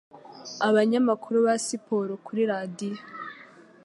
[0.67, 3.01] abanyamakuru ba siporo kuri radio